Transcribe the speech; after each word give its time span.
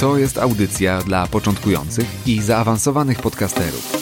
To 0.00 0.18
jest 0.18 0.38
audycja 0.38 1.02
dla 1.02 1.26
początkujących 1.26 2.28
i 2.28 2.42
zaawansowanych 2.42 3.22
podcasterów. 3.22 3.92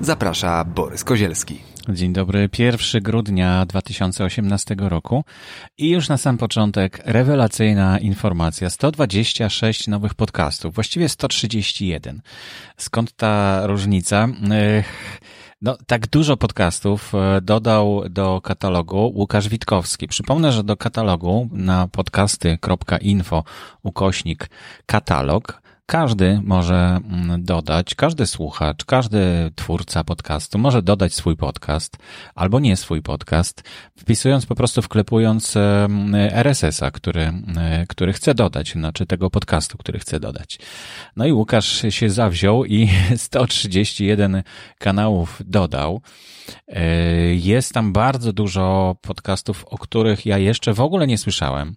Zaprasza 0.00 0.64
Borys 0.64 1.04
Kozielski. 1.04 1.58
Dzień 1.88 2.12
dobry, 2.12 2.48
1 2.58 3.02
grudnia 3.02 3.66
2018 3.66 4.74
roku 4.78 5.24
i 5.78 5.90
już 5.90 6.08
na 6.08 6.16
sam 6.16 6.38
początek 6.38 7.00
rewelacyjna 7.04 7.98
informacja. 7.98 8.70
126 8.70 9.88
nowych 9.88 10.14
podcastów, 10.14 10.74
właściwie 10.74 11.08
131. 11.08 12.22
Skąd 12.76 13.12
ta 13.12 13.66
różnica? 13.66 14.28
No, 15.62 15.76
tak 15.86 16.06
dużo 16.06 16.36
podcastów 16.36 17.14
e, 17.14 17.40
dodał 17.40 18.02
do 18.10 18.40
katalogu 18.40 19.12
Łukasz 19.14 19.48
Witkowski. 19.48 20.08
Przypomnę, 20.08 20.52
że 20.52 20.64
do 20.64 20.76
katalogu 20.76 21.48
na 21.52 21.88
podcasty.info 21.88 23.44
ukośnik 23.82 24.50
katalog 24.86 25.61
każdy 25.86 26.40
może 26.44 27.00
mm, 27.04 27.44
dodać, 27.44 27.94
każdy 27.94 28.26
słuchacz, 28.26 28.84
każdy 28.84 29.50
twórca 29.54 30.04
podcastu 30.04 30.58
może 30.58 30.82
dodać 30.82 31.14
swój 31.14 31.36
podcast 31.36 31.96
albo 32.34 32.60
nie 32.60 32.76
swój 32.76 33.02
podcast, 33.02 33.62
wpisując 33.98 34.46
po 34.46 34.54
prostu, 34.54 34.82
wklepując 34.82 35.54
RSS-a, 36.30 36.90
który, 36.90 37.32
który 37.88 38.12
chce 38.12 38.34
dodać, 38.34 38.72
znaczy 38.72 39.06
tego 39.06 39.30
podcastu, 39.30 39.78
który 39.78 39.98
chce 39.98 40.20
dodać. 40.20 40.58
No 41.16 41.26
i 41.26 41.32
Łukasz 41.32 41.82
się 41.88 42.10
zawziął 42.10 42.64
i 42.64 42.88
131 43.16 44.42
kanałów 44.78 45.42
dodał. 45.44 46.00
E, 46.68 46.84
jest 47.34 47.72
tam 47.72 47.92
bardzo 47.92 48.32
dużo 48.32 48.96
podcastów, 49.00 49.64
o 49.64 49.78
których 49.78 50.26
ja 50.26 50.38
jeszcze 50.38 50.74
w 50.74 50.80
ogóle 50.80 51.06
nie 51.06 51.18
słyszałem. 51.18 51.76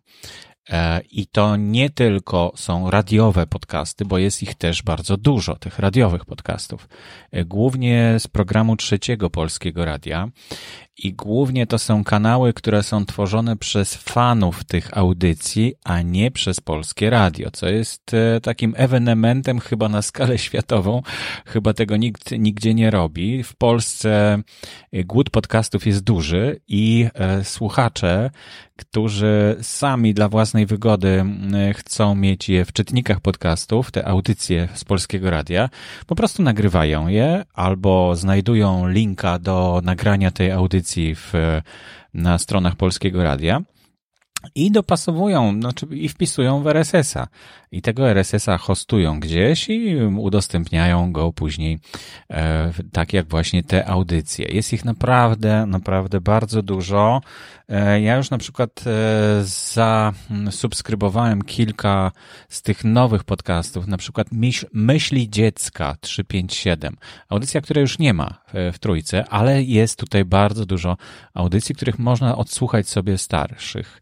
E, 0.69 1.01
I 1.11 1.27
to 1.27 1.55
nie 1.55 1.89
tylko 1.89 2.51
są 2.55 2.91
radiowe 2.91 3.47
podcasty, 3.47 4.05
bo 4.05 4.17
jest 4.17 4.43
ich 4.43 4.55
też 4.55 4.83
bardzo 4.83 5.17
dużo, 5.17 5.55
tych 5.55 5.79
radiowych 5.79 6.25
podcastów. 6.25 6.89
E, 7.31 7.45
głównie 7.45 8.15
z 8.19 8.27
programu 8.27 8.75
trzeciego 8.75 9.29
polskiego 9.29 9.85
radia. 9.85 10.29
I 10.97 11.13
głównie 11.13 11.67
to 11.67 11.79
są 11.79 12.03
kanały, 12.03 12.53
które 12.53 12.83
są 12.83 13.05
tworzone 13.05 13.57
przez 13.57 13.95
fanów 13.95 14.63
tych 14.63 14.97
audycji, 14.97 15.73
a 15.83 16.01
nie 16.01 16.31
przez 16.31 16.59
polskie 16.59 17.09
radio, 17.09 17.51
co 17.51 17.69
jest 17.69 18.13
e, 18.13 18.41
takim 18.41 18.73
ewenementem 18.77 19.59
chyba 19.59 19.89
na 19.89 20.01
skalę 20.01 20.37
światową. 20.37 21.01
Chyba 21.45 21.73
tego 21.73 21.97
nikt 21.97 22.31
nigdzie 22.31 22.73
nie 22.73 22.91
robi. 22.91 23.43
W 23.43 23.55
Polsce 23.55 24.41
głód 24.93 25.29
podcastów 25.29 25.85
jest 25.85 26.03
duży 26.03 26.61
i 26.67 27.07
słuchacze 27.43 28.31
którzy 28.75 29.57
sami 29.61 30.13
dla 30.13 30.29
własnej 30.29 30.65
wygody 30.65 31.25
chcą 31.73 32.15
mieć 32.15 32.49
je 32.49 32.65
w 32.65 32.73
czytnikach 32.73 33.19
podcastów, 33.19 33.91
te 33.91 34.07
audycje 34.07 34.67
z 34.73 34.83
polskiego 34.83 35.29
radia, 35.29 35.69
po 36.07 36.15
prostu 36.15 36.43
nagrywają 36.43 37.07
je 37.07 37.45
albo 37.53 38.15
znajdują 38.15 38.87
linka 38.87 39.39
do 39.39 39.81
nagrania 39.83 40.31
tej 40.31 40.51
audycji 40.51 40.84
w, 41.15 41.33
na 42.13 42.37
stronach 42.37 42.75
polskiego 42.75 43.23
radia 43.23 43.61
i 44.55 44.71
dopasowują, 44.71 45.59
znaczy 45.59 45.85
i 45.91 46.09
wpisują 46.09 46.63
w 46.63 46.67
RSS-a. 46.67 47.27
I 47.71 47.81
tego 47.81 48.09
RSS-a 48.09 48.57
hostują 48.57 49.19
gdzieś 49.19 49.69
i 49.69 49.95
udostępniają 50.17 51.11
go 51.11 51.33
później, 51.33 51.79
e, 52.29 52.71
tak 52.91 53.13
jak 53.13 53.29
właśnie 53.29 53.63
te 53.63 53.87
audycje. 53.87 54.47
Jest 54.51 54.73
ich 54.73 54.85
naprawdę, 54.85 55.65
naprawdę 55.65 56.21
bardzo 56.21 56.61
dużo. 56.61 57.21
E, 57.69 58.01
ja 58.01 58.15
już 58.15 58.29
na 58.29 58.37
przykład 58.37 58.83
e, 58.87 59.43
zasubskrybowałem 60.45 61.41
kilka 61.41 62.11
z 62.49 62.61
tych 62.61 62.83
nowych 62.83 63.23
podcastów, 63.23 63.87
na 63.87 63.97
przykład 63.97 64.27
Myśli 64.73 65.29
Dziecka 65.29 65.95
357. 66.01 66.97
Audycja, 67.29 67.61
której 67.61 67.81
już 67.81 67.99
nie 67.99 68.13
ma 68.13 68.33
w, 68.53 68.71
w 68.73 68.79
trójce, 68.79 69.25
ale 69.29 69.63
jest 69.63 69.99
tutaj 69.99 70.25
bardzo 70.25 70.65
dużo 70.65 70.97
audycji, 71.33 71.75
których 71.75 71.99
można 71.99 72.37
odsłuchać 72.37 72.89
sobie 72.89 73.17
starszych. 73.17 74.01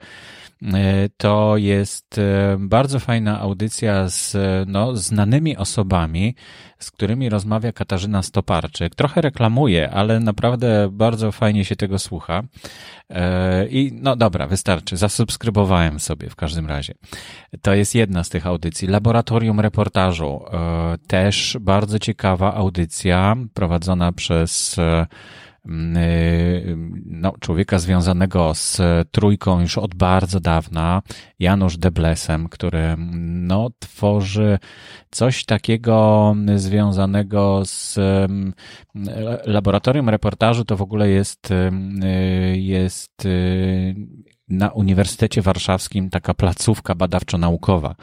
E, 0.62 1.10
to 1.18 1.58
jest 1.58 2.18
e, 2.18 2.58
bardzo 2.60 3.00
fajna 3.00 3.40
audycja 3.40 4.10
z 4.10 4.36
no, 4.68 4.96
znanymi 4.96 5.58
osobami, 5.58 6.36
z 6.80 6.92
którymi 6.92 7.30
rozmawia 7.30 7.72
Katarzyna 7.72 8.24
Stoparczyk. 8.24 8.96
Trochę 8.96 9.22
reklamuje, 9.22 9.90
ale 9.90 10.20
naprawdę 10.20 10.90
bardzo 10.92 11.32
fajnie 11.32 11.66
się 11.66 11.76
tego 11.76 12.00
słucha. 12.00 12.44
E, 13.10 13.68
I 13.68 13.92
no 14.02 14.16
dobra, 14.16 14.48
wystarczy. 14.48 14.98
Zasubskrybowałem 14.98 16.00
sobie 16.00 16.30
w 16.30 16.36
każdym 16.36 16.68
razie. 16.68 16.94
To 17.62 17.74
jest 17.74 17.96
jedna 17.96 18.24
z 18.24 18.30
tych 18.30 18.48
audycji. 18.48 18.88
Laboratorium 18.88 19.60
reportażu. 19.60 20.42
Też 21.08 21.58
bardzo 21.62 22.00
ciekawa 22.00 22.54
audycja 22.54 23.36
prowadzona 23.54 24.12
przez 24.12 24.76
no, 25.66 27.34
człowieka 27.40 27.80
związanego 27.80 28.54
z 28.54 28.82
trójką 29.12 29.62
już 29.62 29.78
od 29.78 29.96
bardzo 29.96 30.40
dawna, 30.40 31.02
Janusz 31.40 31.78
Deblesem, 31.78 32.50
który 32.50 32.80
mm, 32.80 33.48
no, 33.48 33.70
tworzy 33.80 34.60
coś 35.12 35.46
takiego 35.46 36.36
związanego 36.56 37.62
z 37.66 37.98
mm, 37.98 38.54
laboratorium 39.46 40.10
reportażu, 40.10 40.66
to 40.66 40.78
w 40.78 40.82
ogóle 40.82 41.10
jest, 41.10 41.52
y, 41.52 41.72
jest 42.58 43.26
y, 43.26 43.96
na 44.54 44.70
Uniwersytecie 44.70 45.42
Warszawskim 45.42 46.10
taka 46.10 46.34
placówka 46.34 46.96
badawczo-naukowa 46.96 47.96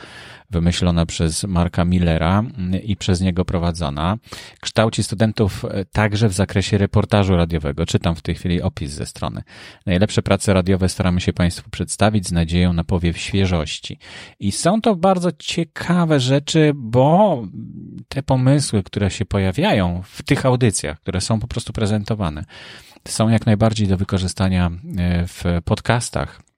wymyślona 0.50 1.06
przez 1.06 1.44
Marka 1.44 1.84
Millera 1.84 2.44
i 2.82 2.96
przez 2.96 3.20
niego 3.20 3.44
prowadzona. 3.44 4.18
Kształci 4.60 5.02
studentów 5.02 5.64
e, 5.64 5.84
także 5.84 6.28
w 6.28 6.32
zakresie 6.32 6.78
reportażu 6.78 7.36
radiowego. 7.36 7.86
Czytam 7.86 8.14
w 8.14 8.22
tej 8.22 8.34
chwili 8.34 8.62
opis 8.62 8.92
ze 8.92 9.06
strony. 9.06 9.42
Najlepsze 9.86 10.22
prace 10.22 10.54
radiowe 10.54 10.88
staramy 10.88 11.20
się 11.20 11.32
Państwu 11.32 11.70
przedstawić 11.70 12.28
z 12.28 12.32
nadzieją 12.32 12.72
na 12.72 12.84
powiew 12.84 13.18
świeżości. 13.18 13.98
I 14.40 14.52
są 14.52 14.80
to 14.80 14.96
bardzo 14.96 15.32
ciekawe 15.38 16.20
rzeczy, 16.20 16.72
bo 16.74 17.42
te 18.08 18.22
pomysły, 18.22 18.82
które 18.82 19.10
się 19.10 19.24
pojawiają 19.24 20.02
w 20.04 20.22
tych 20.22 20.46
audycjach, 20.46 21.00
które 21.00 21.20
są 21.20 21.40
po 21.40 21.46
prostu 21.46 21.72
prezentowane, 21.72 22.44
są 23.08 23.28
jak 23.28 23.46
najbardziej 23.46 23.88
do 23.88 23.96
wykorzystania 23.96 24.70
e, 24.98 25.26
w 25.26 25.44
podcastach. 25.64 26.49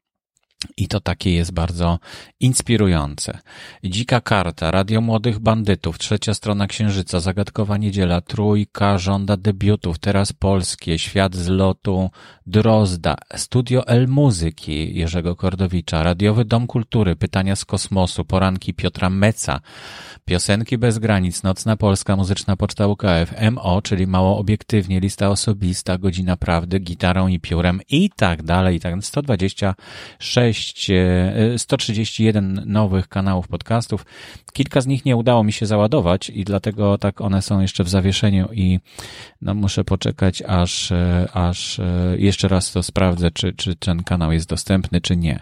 I 0.76 0.88
to 0.88 1.00
takie 1.00 1.34
jest 1.34 1.52
bardzo 1.52 1.98
inspirujące. 2.40 3.38
Dzika 3.84 4.20
karta, 4.20 4.70
Radio 4.70 5.00
Młodych 5.00 5.38
Bandytów, 5.38 5.98
Trzecia 5.98 6.34
Strona 6.34 6.66
Księżyca, 6.66 7.20
Zagadkowa 7.20 7.76
Niedziela, 7.76 8.20
Trójka, 8.20 8.98
Żąda 8.98 9.36
Debiutów, 9.36 9.98
Teraz 9.98 10.32
Polskie, 10.32 10.98
Świat 10.98 11.36
z 11.36 11.48
lotu, 11.48 12.10
Drozda, 12.46 13.16
Studio 13.36 13.86
El 13.86 14.08
Muzyki 14.08 14.98
Jerzego 14.98 15.36
Kordowicza, 15.36 16.02
Radiowy 16.02 16.44
Dom 16.44 16.66
Kultury, 16.66 17.16
Pytania 17.16 17.56
z 17.56 17.64
Kosmosu, 17.64 18.24
Poranki 18.24 18.74
Piotra 18.74 19.10
Meca, 19.10 19.60
Piosenki 20.24 20.78
bez 20.78 20.98
granic, 20.98 21.42
Nocna 21.42 21.76
Polska, 21.76 22.16
Muzyczna 22.16 22.56
Poczta 22.56 22.86
UKF, 22.86 23.34
MO, 23.52 23.82
czyli 23.82 24.06
mało 24.06 24.38
obiektywnie, 24.38 25.00
lista 25.00 25.30
osobista, 25.30 25.98
godzina 25.98 26.36
prawdy, 26.36 26.78
gitarą 26.78 27.28
i 27.28 27.40
piórem 27.40 27.80
i 27.88 28.10
tak 28.16 28.42
dalej, 28.42 28.76
i 28.76 28.80
tak 28.80 28.94
126, 29.04 30.51
131 31.56 32.58
e, 32.58 32.62
nowych 32.66 33.08
kanałów 33.08 33.48
podcastów. 33.48 34.06
Kilka 34.52 34.80
z 34.80 34.86
nich 34.86 35.04
nie 35.04 35.16
udało 35.16 35.44
mi 35.44 35.52
się 35.52 35.66
załadować 35.66 36.30
i 36.30 36.44
dlatego 36.44 36.98
tak 36.98 37.20
one 37.20 37.42
są 37.42 37.60
jeszcze 37.60 37.84
w 37.84 37.88
zawieszeniu 37.88 38.48
i 38.52 38.80
no 39.42 39.54
muszę 39.54 39.84
poczekać 39.84 40.42
aż, 40.42 40.92
e, 40.92 41.28
aż 41.32 41.78
e, 41.78 42.14
jeszcze 42.18 42.48
raz 42.48 42.72
to 42.72 42.82
sprawdzę, 42.82 43.30
czy, 43.30 43.52
czy 43.52 43.76
ten 43.76 44.02
kanał 44.02 44.32
jest 44.32 44.48
dostępny, 44.48 45.00
czy 45.00 45.16
nie. 45.16 45.40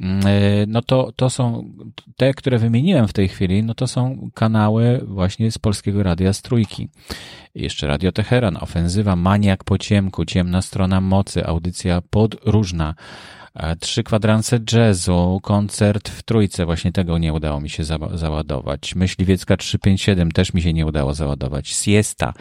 Mm, 0.00 0.22
no 0.66 0.82
to, 0.82 1.12
to 1.16 1.30
są 1.30 1.72
te, 2.16 2.34
które 2.34 2.58
wymieniłem 2.58 3.08
w 3.08 3.12
tej 3.12 3.28
chwili, 3.28 3.62
no 3.62 3.74
to 3.74 3.86
są 3.86 4.30
kanały 4.34 5.00
właśnie 5.06 5.52
z 5.52 5.58
Polskiego 5.58 6.02
Radia 6.02 6.32
z 6.32 6.42
Trójki. 6.42 6.88
Jeszcze 7.54 7.86
Radio 7.86 8.12
Teheran, 8.12 8.56
Ofensywa, 8.60 9.16
Maniak 9.16 9.64
po 9.64 9.78
ciemku, 9.78 10.24
Ciemna 10.24 10.62
Strona 10.62 11.00
Mocy, 11.00 11.46
audycja 11.46 12.02
podróżna, 12.10 12.94
trzy 13.80 14.02
kwadranse 14.02 14.58
jazzu, 14.72 15.40
koncert 15.42 16.08
w 16.08 16.22
trójce, 16.22 16.66
właśnie 16.66 16.92
tego 16.92 17.18
nie 17.18 17.32
udało 17.32 17.60
mi 17.60 17.70
się 17.70 17.84
za 17.84 17.98
załadować. 18.14 18.94
Myśliwiecka 18.94 19.56
357 19.56 20.32
też 20.32 20.54
mi 20.54 20.62
się 20.62 20.72
nie 20.72 20.86
udało 20.86 21.14
załadować. 21.14 21.68
Siesta, 21.68 22.32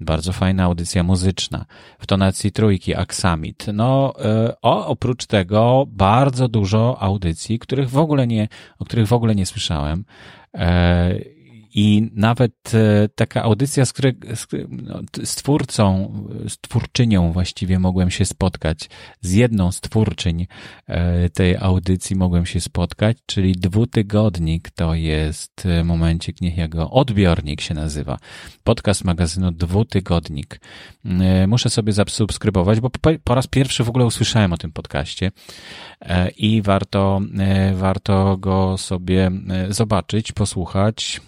bardzo 0.00 0.32
fajna 0.32 0.64
audycja 0.64 1.02
muzyczna. 1.02 1.64
W 1.98 2.06
tonacji 2.06 2.52
trójki 2.52 2.94
Aksamit. 2.94 3.66
No, 3.72 4.14
o, 4.62 4.86
oprócz 4.86 5.26
tego 5.26 5.84
bardzo 5.88 6.48
dużo 6.48 6.96
audycji, 7.00 7.58
których 7.58 7.90
w 7.90 7.98
ogóle 7.98 8.26
nie, 8.26 8.48
o 8.78 8.84
których 8.84 9.06
w 9.06 9.12
ogóle 9.12 9.34
nie 9.34 9.46
słyszałem. 9.46 10.04
I 11.78 12.10
nawet 12.14 12.74
e, 12.74 13.08
taka 13.14 13.42
audycja, 13.42 13.84
z 13.84 13.92
której 13.92 14.14
z, 14.34 14.46
no, 14.68 15.00
z 15.24 15.34
twórcą, 15.34 16.12
z 16.48 16.58
twórczynią 16.58 17.32
właściwie 17.32 17.78
mogłem 17.78 18.10
się 18.10 18.24
spotkać, 18.24 18.88
z 19.20 19.32
jedną 19.32 19.72
z 19.72 19.80
twórczyń 19.80 20.46
e, 20.86 21.30
tej 21.30 21.56
audycji 21.56 22.16
mogłem 22.16 22.46
się 22.46 22.60
spotkać, 22.60 23.16
czyli 23.26 23.52
dwutygodnik 23.52 24.70
to 24.70 24.94
jest 24.94 25.66
e, 25.66 25.84
momencik, 25.84 26.40
niech 26.40 26.56
ja 26.56 26.68
go, 26.68 26.90
odbiornik 26.90 27.60
się 27.60 27.74
nazywa. 27.74 28.18
Podcast 28.64 29.04
magazynu 29.04 29.52
Dwutygodnik. 29.52 30.60
Muszę 31.48 31.70
sobie 31.70 31.92
zasubskrybować, 31.92 32.80
bo 32.80 32.90
po 33.24 33.34
raz 33.34 33.46
pierwszy 33.46 33.84
w 33.84 33.88
ogóle 33.88 34.06
usłyszałem 34.06 34.52
o 34.52 34.56
tym 34.56 34.72
podcaście 34.72 35.32
i 36.36 36.62
warto, 36.62 37.20
warto 37.74 38.36
go 38.36 38.78
sobie 38.78 39.30
zobaczyć, 39.68 40.32
posłuchać. 40.32 41.20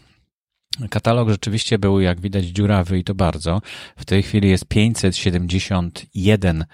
Katalog 0.91 1.31
rzeczywiście 1.31 1.79
był, 1.79 2.01
jak 2.01 2.21
widać, 2.21 2.45
dziurawy 2.45 2.99
i 2.99 3.05
to 3.05 3.15
bardzo. 3.15 3.63
W 3.97 4.05
tej 4.05 4.23
chwili 4.23 4.49
jest 4.49 4.65
571 4.65 6.65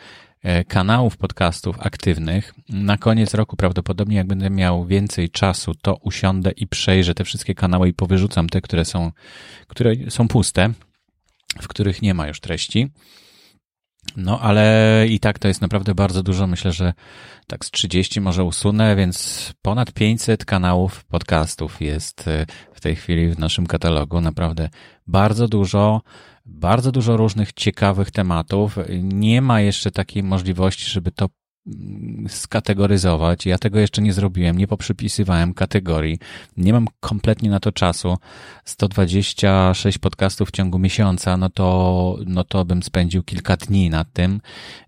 e, 0.43 0.65
kanałów 0.65 1.17
podcastów 1.17 1.77
aktywnych. 1.81 2.55
Na 2.69 2.97
koniec 2.97 3.35
roku 3.35 3.57
prawdopodobnie, 3.57 4.17
jak 4.17 4.27
będę 4.27 4.51
miał 4.51 4.87
więcej 4.87 5.31
czasu, 5.31 5.75
to 5.75 5.97
usiądę 5.97 6.51
i 6.51 6.67
przejrzę 6.67 7.15
te 7.15 7.25
wszystkie 7.25 7.55
kanały 7.55 7.89
i 7.89 7.95
powyrzucam 7.95 8.49
te, 8.49 8.61
które 8.61 8.85
są, 8.85 9.13
które 9.69 9.93
są 10.09 10.29
puste, 10.29 10.73
w 11.63 11.69
których 11.69 12.03
nie 12.03 12.15
ma 12.15 12.29
już 12.29 12.41
treści. 12.41 12.91
No, 14.17 14.41
ale 14.41 15.07
i 15.09 15.21
tak 15.21 15.39
to 15.39 15.49
jest 15.49 15.61
naprawdę 15.61 15.95
bardzo 15.95 16.23
dużo. 16.23 16.47
Myślę, 16.47 16.73
że 16.73 16.93
tak 17.47 17.65
z 17.65 17.71
30 17.71 18.21
może 18.21 18.45
usunę, 18.45 18.97
więc 18.97 19.53
ponad 19.63 19.93
500 19.93 20.45
kanałów 20.45 21.05
podcastów 21.05 21.81
jest 21.81 22.29
y, 22.29 22.47
w 22.75 22.81
tej 22.81 22.97
chwili 22.97 23.29
w 23.29 23.39
naszym 23.39 23.67
katalogu. 23.67 24.21
Naprawdę 24.21 24.69
bardzo 25.07 25.49
dużo, 25.49 26.03
bardzo 26.47 26.93
dużo 26.93 27.17
różnych 27.17 27.53
ciekawych 27.53 28.11
tematów. 28.11 28.77
Nie 29.03 29.43
ma 29.43 29.61
jeszcze 29.61 29.91
takiej 29.91 30.23
możliwości, 30.23 30.91
żeby 30.91 31.11
to 31.11 31.29
skategoryzować. 32.29 33.47
Ja 33.47 33.59
tego 33.59 33.79
jeszcze 33.79 34.03
nie 34.03 34.13
zrobiłem, 34.13 34.59
nie 34.59 34.67
poprzypisywałem 34.67 35.55
kategorii. 35.55 36.19
Nie 36.57 36.73
mam 36.73 36.87
kompletnie 37.01 37.51
na 37.51 37.61
to 37.61 37.73
czasu. 37.73 38.17
126 38.65 39.99
podcastów 39.99 40.49
w 40.49 40.53
ciągu 40.53 40.79
miesiąca, 40.79 41.37
no 41.37 41.51
to, 41.51 42.19
no 42.27 42.45
to 42.45 42.65
bym 42.65 42.83
spędził 42.83 43.23
kilka 43.23 43.57
dni 43.57 43.91
nad 43.91 44.13
tym. 44.13 44.41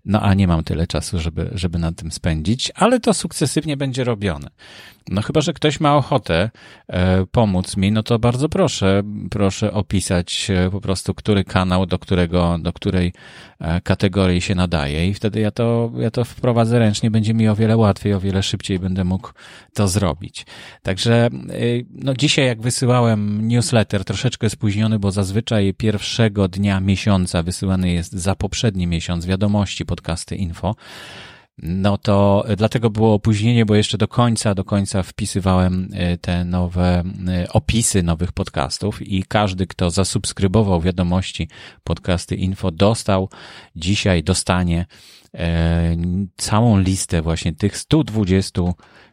No 0.05 0.21
a 0.21 0.33
nie 0.33 0.47
mam 0.47 0.63
tyle 0.63 0.87
czasu, 0.87 1.19
żeby, 1.19 1.49
żeby 1.51 1.79
nad 1.79 1.95
tym 1.95 2.11
spędzić, 2.11 2.71
ale 2.75 2.99
to 2.99 3.13
sukcesywnie 3.13 3.77
będzie 3.77 4.03
robione. 4.03 4.49
No 5.09 5.21
chyba, 5.21 5.41
że 5.41 5.53
ktoś 5.53 5.79
ma 5.79 5.97
ochotę 5.97 6.49
e, 6.87 7.25
pomóc 7.25 7.77
mi, 7.77 7.91
no 7.91 8.03
to 8.03 8.19
bardzo 8.19 8.49
proszę, 8.49 9.03
proszę 9.31 9.73
opisać 9.73 10.47
e, 10.49 10.69
po 10.69 10.81
prostu, 10.81 11.13
który 11.13 11.43
kanał 11.43 11.85
do 11.85 11.99
którego, 11.99 12.57
do 12.61 12.73
której 12.73 13.13
e, 13.59 13.81
kategorii 13.81 14.41
się 14.41 14.55
nadaje 14.55 15.09
i 15.09 15.13
wtedy 15.13 15.39
ja 15.39 15.51
to, 15.51 15.91
ja 15.97 16.11
to 16.11 16.25
wprowadzę 16.25 16.79
ręcznie, 16.79 17.11
będzie 17.11 17.33
mi 17.33 17.47
o 17.47 17.55
wiele 17.55 17.77
łatwiej, 17.77 18.13
o 18.13 18.19
wiele 18.19 18.43
szybciej 18.43 18.79
będę 18.79 19.03
mógł 19.03 19.29
to 19.73 19.87
zrobić. 19.87 20.45
Także, 20.81 21.29
no 21.89 22.13
dzisiaj 22.13 22.45
jak 22.45 22.61
wysyłałem 22.61 23.47
newsletter, 23.47 24.05
troszeczkę 24.05 24.49
spóźniony, 24.49 24.99
bo 24.99 25.11
zazwyczaj 25.11 25.73
pierwszego 25.73 26.47
dnia 26.47 26.79
miesiąca 26.79 27.43
wysyłany 27.43 27.91
jest 27.91 28.13
za 28.13 28.35
poprzedni 28.35 28.87
miesiąc 28.87 29.25
wiadomości 29.25 29.85
podcasty 29.85 30.35
info, 30.35 30.75
no 31.57 31.97
to 31.97 32.45
dlatego 32.57 32.89
było 32.89 33.13
opóźnienie, 33.13 33.65
bo 33.65 33.75
jeszcze 33.75 33.97
do 33.97 34.07
końca, 34.07 34.55
do 34.55 34.63
końca 34.63 35.03
wpisywałem 35.03 35.89
e, 35.93 36.17
te 36.17 36.45
nowe 36.45 37.03
e, 37.27 37.47
opisy 37.49 38.03
nowych 38.03 38.31
podcastów 38.31 39.01
i 39.01 39.23
każdy, 39.23 39.67
kto 39.67 39.89
zasubskrybował 39.89 40.81
wiadomości 40.81 41.47
podcasty 41.83 42.35
info, 42.35 42.71
dostał. 42.71 43.29
Dzisiaj, 43.75 44.23
dostanie 44.23 44.85
całą 46.37 46.79
listę 46.79 47.21
właśnie 47.21 47.53
tych 47.53 47.77
120 47.77 48.61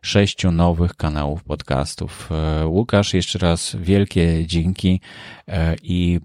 sześciu 0.05 0.53
nowych 0.53 0.95
kanałów 0.95 1.45
podcastów. 1.45 2.29
E, 2.33 2.67
Łukasz, 2.67 3.15
jeszcze 3.15 3.39
raz 3.39 3.77
wielkie 3.81 4.47
dzięki 4.47 5.01
e, 5.49 5.77
i 5.83 6.21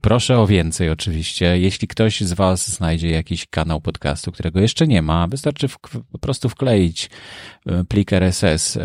proszę 0.00 0.38
o 0.38 0.46
więcej 0.46 0.90
oczywiście. 0.90 1.58
Jeśli 1.58 1.88
ktoś 1.88 2.20
z 2.20 2.32
Was 2.32 2.68
znajdzie 2.68 3.10
jakiś 3.10 3.46
kanał 3.46 3.80
podcastu, 3.80 4.32
którego 4.32 4.60
jeszcze 4.60 4.86
nie 4.86 5.02
ma, 5.02 5.26
wystarczy 5.26 5.68
po 6.12 6.18
prostu 6.18 6.48
wkleić 6.48 7.10
e, 7.66 7.84
plik 7.84 8.12
RSS 8.12 8.78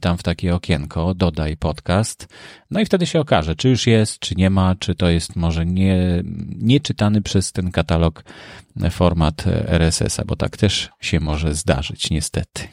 tam 0.00 0.18
w 0.18 0.22
takie 0.22 0.54
okienko, 0.54 1.14
dodaj 1.14 1.56
podcast, 1.56 2.28
no 2.70 2.80
i 2.80 2.86
wtedy 2.86 3.06
się 3.06 3.20
okaże, 3.20 3.56
czy 3.56 3.68
już 3.68 3.86
jest, 3.86 4.18
czy 4.18 4.34
nie 4.34 4.50
ma, 4.50 4.74
czy 4.78 4.94
to 4.94 5.08
jest 5.08 5.36
może 5.36 5.66
nie, 5.66 6.22
nie 6.58 6.80
czytany 6.80 7.22
przez 7.22 7.52
ten 7.52 7.70
katalog 7.70 8.24
format 8.90 9.44
RSS-a, 9.66 10.24
bo 10.24 10.36
tak 10.36 10.56
też 10.56 10.88
się 11.00 11.20
może 11.20 11.54
zdarzyć, 11.54 12.10
niestety. 12.10 12.68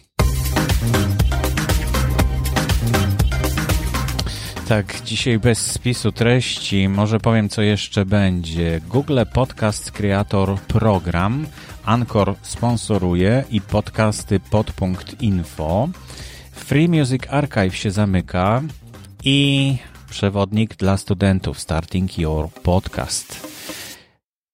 Tak, 4.68 5.02
dzisiaj 5.06 5.40
bez 5.40 5.72
spisu 5.72 6.12
treści. 6.12 6.90
Może 6.90 7.20
powiem, 7.20 7.50
co 7.50 7.62
jeszcze 7.62 8.06
będzie. 8.06 8.82
Google 8.90 9.20
Podcast 9.34 9.92
Creator 9.92 10.60
Program. 10.60 11.48
Anchor 11.84 12.36
sponsoruje 12.42 13.44
i 13.52 13.62
podcasty 13.62 14.40
pod.info. 14.40 15.90
Free 16.52 16.90
Music 16.90 17.22
Archive 17.30 17.76
się 17.76 17.92
zamyka 17.92 18.62
i 19.25 19.77
przewodnik 20.10 20.75
dla 20.75 20.98
studentów 20.98 21.60
Starting 21.60 22.18
Your 22.18 22.50
Podcast. 22.50 23.56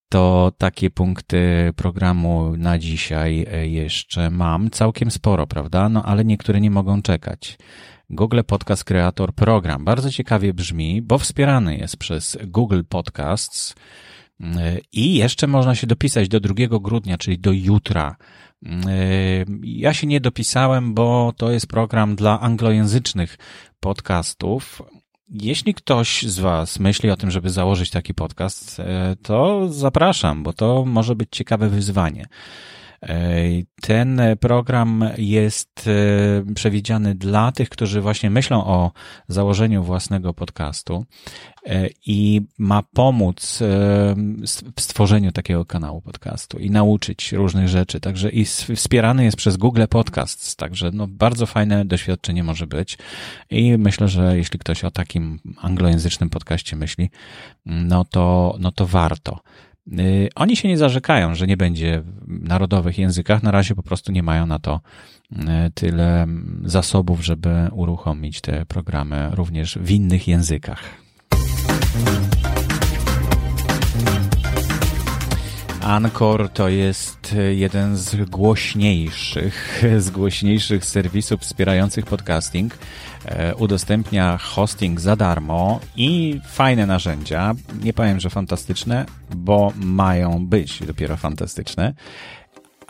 To 0.09 0.51
takie 0.57 0.89
punkty 0.89 1.71
programu 1.75 2.57
na 2.57 2.79
dzisiaj 2.79 3.45
jeszcze 3.63 4.29
mam. 4.29 4.69
Całkiem 4.69 5.11
sporo, 5.11 5.47
prawda? 5.47 5.89
No 5.89 6.03
ale 6.03 6.25
niektóre 6.25 6.61
nie 6.61 6.71
mogą 6.71 7.01
czekać. 7.01 7.57
Google 8.09 8.39
Podcast 8.47 8.83
Creator 8.83 9.33
Program. 9.33 9.85
Bardzo 9.85 10.11
ciekawie 10.11 10.53
brzmi, 10.53 11.01
bo 11.01 11.17
wspierany 11.17 11.77
jest 11.77 11.97
przez 11.97 12.37
Google 12.43 12.81
Podcasts 12.89 13.75
i 14.93 15.15
jeszcze 15.15 15.47
można 15.47 15.75
się 15.75 15.87
dopisać 15.87 16.27
do 16.27 16.39
2 16.39 16.53
grudnia, 16.79 17.17
czyli 17.17 17.39
do 17.39 17.51
jutra. 17.51 18.15
Ja 19.63 19.93
się 19.93 20.07
nie 20.07 20.21
dopisałem, 20.21 20.93
bo 20.93 21.33
to 21.37 21.51
jest 21.51 21.67
program 21.67 22.15
dla 22.15 22.39
anglojęzycznych 22.39 23.37
podcastów. 23.79 24.81
Jeśli 25.29 25.73
ktoś 25.73 26.23
z 26.23 26.39
Was 26.39 26.79
myśli 26.79 27.09
o 27.09 27.17
tym, 27.17 27.31
żeby 27.31 27.49
założyć 27.49 27.89
taki 27.89 28.13
podcast, 28.13 28.81
to 29.23 29.69
zapraszam, 29.69 30.43
bo 30.43 30.53
to 30.53 30.85
może 30.85 31.15
być 31.15 31.29
ciekawe 31.31 31.69
wyzwanie. 31.69 32.25
Ten 33.81 34.21
program 34.39 35.09
jest 35.17 35.87
e, 35.87 36.53
przewidziany 36.53 37.15
dla 37.15 37.51
tych, 37.51 37.69
którzy 37.69 38.01
właśnie 38.01 38.29
myślą 38.29 38.65
o 38.65 38.91
założeniu 39.27 39.83
własnego 39.83 40.33
podcastu 40.33 41.05
e, 41.65 41.89
i 42.05 42.41
ma 42.57 42.83
pomóc 42.83 43.61
e, 43.61 43.65
w 44.75 44.81
stworzeniu 44.81 45.31
takiego 45.31 45.65
kanału 45.65 46.01
podcastu 46.01 46.59
i 46.59 46.71
nauczyć 46.71 47.31
różnych 47.31 47.67
rzeczy. 47.67 47.99
Także 47.99 48.29
i 48.29 48.45
wspierany 48.75 49.23
jest 49.23 49.37
przez 49.37 49.57
Google 49.57 49.83
Podcasts, 49.89 50.55
także 50.55 50.91
no 50.93 51.07
bardzo 51.07 51.45
fajne 51.45 51.85
doświadczenie 51.85 52.43
może 52.43 52.67
być 52.67 52.97
i 53.49 53.77
myślę, 53.77 54.07
że 54.07 54.37
jeśli 54.37 54.59
ktoś 54.59 54.83
o 54.83 54.91
takim 54.91 55.39
anglojęzycznym 55.57 56.29
podcaście 56.29 56.75
myśli, 56.75 57.09
no 57.65 58.05
to, 58.05 58.55
no 58.59 58.71
to 58.71 58.85
warto. 58.85 59.39
Y, 59.99 60.29
oni 60.35 60.55
się 60.55 60.67
nie 60.67 60.77
zarzekają, 60.77 61.35
że 61.35 61.47
nie 61.47 61.57
będzie 61.57 62.01
w 62.01 62.47
narodowych 62.47 62.97
językach. 62.97 63.43
Na 63.43 63.51
razie 63.51 63.75
po 63.75 63.83
prostu 63.83 64.11
nie 64.11 64.23
mają 64.23 64.45
na 64.45 64.59
to 64.59 64.81
y, 65.31 65.35
tyle 65.73 66.27
zasobów, 66.63 67.25
żeby 67.25 67.67
uruchomić 67.71 68.41
te 68.41 68.65
programy 68.65 69.29
również 69.33 69.77
w 69.81 69.91
innych 69.91 70.27
językach. 70.27 71.01
Anchor 75.81 76.49
to 76.49 76.69
jest 76.69 77.35
jeden 77.51 77.97
z 77.97 78.29
głośniejszych, 78.29 79.83
z 79.97 80.09
głośniejszych 80.09 80.85
serwisów 80.85 81.41
wspierających 81.41 82.05
podcasting. 82.05 82.77
E, 83.25 83.55
udostępnia 83.55 84.37
hosting 84.37 84.99
za 84.99 85.15
darmo 85.15 85.79
i 85.95 86.41
fajne 86.47 86.85
narzędzia. 86.85 87.53
Nie 87.83 87.93
powiem, 87.93 88.19
że 88.19 88.29
fantastyczne, 88.29 89.05
bo 89.35 89.73
mają 89.75 90.45
być 90.47 90.79
dopiero 90.79 91.17
fantastyczne 91.17 91.93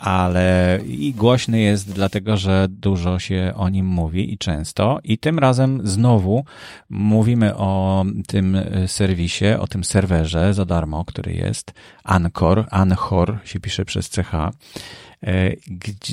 ale 0.02 0.80
i 0.86 1.14
głośny 1.14 1.60
jest 1.60 1.92
dlatego, 1.92 2.36
że 2.36 2.66
dużo 2.70 3.18
się 3.18 3.52
o 3.56 3.68
nim 3.68 3.86
mówi 3.86 4.32
i 4.32 4.38
często. 4.38 4.98
I 5.04 5.18
tym 5.18 5.38
razem 5.38 5.80
znowu 5.84 6.44
mówimy 6.90 7.56
o 7.56 8.04
tym 8.26 8.56
serwisie, 8.86 9.46
o 9.60 9.66
tym 9.66 9.84
serwerze 9.84 10.54
za 10.54 10.64
darmo, 10.64 11.04
który 11.04 11.32
jest 11.32 11.72
Anchor. 12.04 12.66
Anchor 12.70 13.38
się 13.44 13.60
pisze 13.60 13.84
przez 13.84 14.10
CH, 14.10 14.34
e, 14.34 14.50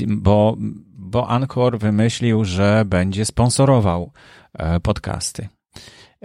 bo, 0.08 0.56
bo 0.98 1.30
Anchor 1.30 1.80
wymyślił, 1.80 2.46
że 2.46 2.84
będzie 2.86 3.26
sponsorował 3.26 4.12
e, 4.54 4.80
podcasty. 4.80 5.59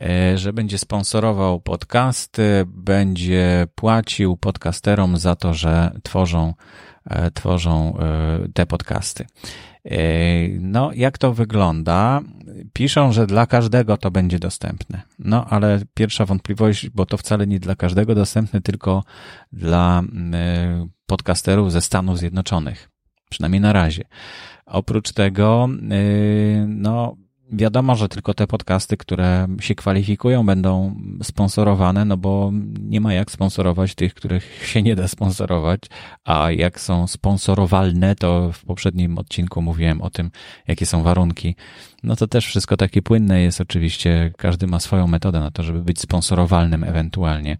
E, 0.03 0.39
że 0.39 0.53
będzie 0.53 0.79
sponsorował 0.79 1.61
podcasty, 1.61 2.65
będzie 2.67 3.67
płacił 3.75 4.37
podcasterom 4.37 5.17
za 5.17 5.37
to, 5.37 5.55
że 5.55 5.91
tworzą, 6.03 6.55
e, 7.11 7.31
tworzą 7.31 7.99
e, 7.99 8.49
te 8.55 8.67
podcasty. 8.67 9.27
No, 10.61 10.91
jak 10.95 11.19
to 11.19 11.35
wygląda? 11.35 12.21
Piszą, 12.73 13.13
że 13.13 13.27
dla 13.27 13.47
każdego 13.47 13.97
to 13.97 14.11
będzie 14.11 14.39
dostępne. 14.39 15.03
No, 15.19 15.45
ale 15.45 15.81
pierwsza 15.95 16.27
wątpliwość, 16.27 16.91
bo 16.91 17.07
to 17.07 17.17
wcale 17.17 17.47
nie 17.47 17.61
dla 17.61 17.75
każdego 17.75 18.15
dostępne, 18.15 18.61
tylko 18.61 19.05
dla 19.53 20.03
podcasterów 21.07 21.73
ze 21.73 21.81
Stanów 21.81 22.19
Zjednoczonych. 22.19 22.91
Przynajmniej 23.31 23.61
na 23.61 23.73
razie. 23.73 24.05
Oprócz 24.67 25.13
tego, 25.13 25.69
no, 26.67 27.17
Wiadomo, 27.53 27.95
że 27.95 28.09
tylko 28.09 28.35
te 28.35 28.47
podcasty, 28.47 28.97
które 28.97 29.47
się 29.61 29.75
kwalifikują, 29.75 30.47
będą 30.47 30.95
sponsorowane, 31.23 32.05
no 32.05 32.17
bo 32.17 32.53
nie 32.81 33.01
ma 33.01 33.15
jak 33.15 33.31
sponsorować 33.31 33.95
tych, 33.95 34.15
których 34.15 34.67
się 34.67 34.83
nie 34.83 34.97
da 34.97 35.09
sponsorować, 35.09 35.81
a 36.25 36.51
jak 36.51 36.81
są 36.81 37.07
sponsorowalne, 37.07 38.17
to 38.17 38.53
w 38.53 38.65
poprzednim 38.65 39.19
odcinku 39.19 39.63
mówiłem 39.63 40.03
o 40.03 40.11
tym, 40.11 40.31
jakie 40.69 40.87
są 40.87 41.03
warunki. 41.03 41.57
No 42.03 42.17
to 42.17 42.27
też 42.27 42.47
wszystko 42.47 42.77
takie 42.77 43.03
płynne 43.03 43.41
jest 43.41 43.61
oczywiście, 43.61 44.33
każdy 44.37 44.67
ma 44.67 44.81
swoją 44.81 45.07
metodę 45.07 45.41
na 45.41 45.51
to, 45.51 45.63
żeby 45.63 45.83
być 45.83 46.01
sponsorowalnym 46.01 46.85
ewentualnie, 46.85 47.59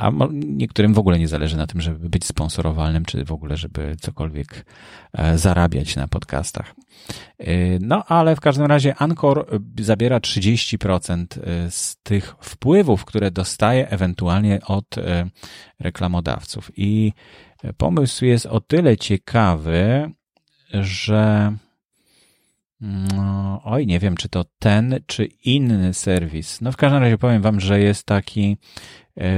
a 0.00 0.12
niektórym 0.32 0.94
w 0.94 0.98
ogóle 0.98 1.18
nie 1.18 1.28
zależy 1.28 1.56
na 1.56 1.66
tym, 1.66 1.80
żeby 1.80 2.08
być 2.08 2.24
sponsorowalnym, 2.24 3.04
czy 3.04 3.24
w 3.24 3.32
ogóle, 3.32 3.56
żeby 3.56 3.96
cokolwiek 4.00 4.66
e, 5.12 5.38
zarabiać 5.38 5.96
na 5.96 6.08
podcastach. 6.08 6.74
E, 7.38 7.78
no, 7.80 8.04
ale 8.04 8.36
w 8.36 8.40
każdym 8.40 8.66
razie 8.66 8.94
Anchor 8.94 9.46
zabiera 9.80 10.18
30% 10.18 11.26
z 11.70 11.96
tych 12.02 12.36
wpływów, 12.40 13.04
które 13.04 13.30
dostaje 13.30 13.88
ewentualnie 13.88 14.60
od 14.66 14.94
reklamodawców. 15.80 16.70
I 16.76 17.12
pomysł 17.76 18.24
jest 18.24 18.46
o 18.46 18.60
tyle 18.60 18.96
ciekawy, 18.96 20.10
że 20.72 21.52
no, 22.80 23.60
oj, 23.64 23.86
nie 23.86 23.98
wiem, 23.98 24.16
czy 24.16 24.28
to 24.28 24.44
ten, 24.58 25.00
czy 25.06 25.24
inny 25.24 25.94
serwis. 25.94 26.60
No 26.60 26.72
w 26.72 26.76
każdym 26.76 27.02
razie 27.02 27.18
powiem 27.18 27.42
wam, 27.42 27.60
że 27.60 27.80
jest 27.80 28.06
taki 28.06 28.56
e, 29.16 29.28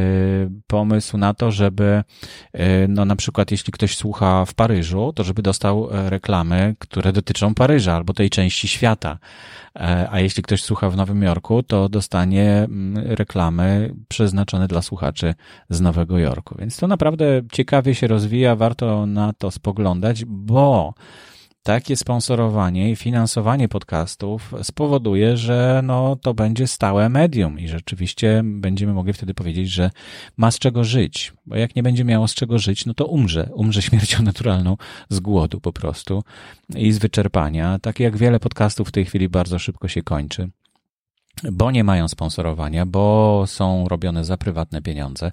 pomysł 0.66 1.18
na 1.18 1.34
to, 1.34 1.50
żeby 1.50 2.02
e, 2.52 2.88
no 2.88 3.04
na 3.04 3.16
przykład 3.16 3.50
jeśli 3.50 3.72
ktoś 3.72 3.96
słucha 3.96 4.44
w 4.44 4.54
Paryżu, 4.54 5.12
to 5.12 5.24
żeby 5.24 5.42
dostał 5.42 5.90
e, 5.90 6.10
reklamy, 6.10 6.76
które 6.78 7.12
dotyczą 7.12 7.54
Paryża 7.54 7.94
albo 7.94 8.12
tej 8.12 8.30
części 8.30 8.68
świata. 8.68 9.18
A 10.10 10.20
jeśli 10.20 10.42
ktoś 10.42 10.62
słucha 10.62 10.90
w 10.90 10.96
Nowym 10.96 11.22
Jorku, 11.22 11.62
to 11.62 11.88
dostanie 11.88 12.52
mm, 12.52 13.06
reklamy 13.06 13.94
przeznaczone 14.08 14.68
dla 14.68 14.82
słuchaczy 14.82 15.34
z 15.70 15.80
Nowego 15.80 16.18
Jorku. 16.18 16.54
Więc 16.58 16.76
to 16.76 16.86
naprawdę 16.86 17.24
ciekawie 17.52 17.94
się 17.94 18.06
rozwija, 18.06 18.56
warto 18.56 19.06
na 19.06 19.32
to 19.32 19.50
spoglądać, 19.50 20.24
bo 20.24 20.94
takie 21.68 21.96
sponsorowanie 21.96 22.90
i 22.90 22.96
finansowanie 22.96 23.68
podcastów 23.68 24.54
spowoduje, 24.62 25.36
że 25.36 25.80
no, 25.84 26.16
to 26.16 26.34
będzie 26.34 26.66
stałe 26.66 27.08
medium 27.08 27.58
i 27.58 27.68
rzeczywiście 27.68 28.42
będziemy 28.44 28.92
mogli 28.92 29.12
wtedy 29.12 29.34
powiedzieć, 29.34 29.70
że 29.70 29.90
ma 30.36 30.50
z 30.50 30.58
czego 30.58 30.84
żyć. 30.84 31.32
Bo 31.46 31.56
jak 31.56 31.76
nie 31.76 31.82
będzie 31.82 32.04
miało 32.04 32.28
z 32.28 32.34
czego 32.34 32.58
żyć, 32.58 32.86
no 32.86 32.94
to 32.94 33.06
umrze. 33.06 33.50
Umrze 33.54 33.82
śmiercią 33.88 34.22
naturalną 34.22 34.76
z 35.08 35.20
głodu 35.20 35.60
po 35.60 35.72
prostu 35.72 36.24
i 36.76 36.92
z 36.92 36.98
wyczerpania. 36.98 37.78
Tak 37.78 38.00
jak 38.00 38.16
wiele 38.16 38.40
podcastów 38.40 38.88
w 38.88 38.92
tej 38.92 39.04
chwili 39.04 39.28
bardzo 39.28 39.58
szybko 39.58 39.88
się 39.88 40.02
kończy 40.02 40.50
bo 41.52 41.70
nie 41.70 41.84
mają 41.84 42.08
sponsorowania, 42.08 42.86
bo 42.86 43.44
są 43.46 43.88
robione 43.88 44.24
za 44.24 44.36
prywatne 44.36 44.82
pieniądze, 44.82 45.32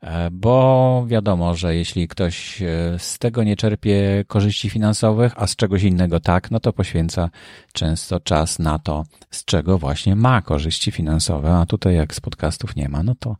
e, 0.00 0.30
bo 0.30 1.04
wiadomo, 1.06 1.54
że 1.54 1.76
jeśli 1.76 2.08
ktoś 2.08 2.62
e, 2.62 2.66
z 2.98 3.18
tego 3.18 3.42
nie 3.42 3.56
czerpie 3.56 4.24
korzyści 4.26 4.70
finansowych, 4.70 5.32
a 5.36 5.46
z 5.46 5.56
czegoś 5.56 5.82
innego 5.82 6.20
tak, 6.20 6.50
no 6.50 6.60
to 6.60 6.72
poświęca 6.72 7.30
często 7.72 8.20
czas 8.20 8.58
na 8.58 8.78
to, 8.78 9.04
z 9.30 9.44
czego 9.44 9.78
właśnie 9.78 10.16
ma 10.16 10.42
korzyści 10.42 10.90
finansowe, 10.90 11.54
a 11.54 11.66
tutaj 11.66 11.94
jak 11.94 12.14
z 12.14 12.20
podcastów 12.20 12.76
nie 12.76 12.88
ma, 12.88 13.02
no 13.02 13.14
to, 13.18 13.36